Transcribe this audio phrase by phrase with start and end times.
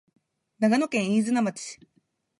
[0.57, 1.79] 長野県飯綱町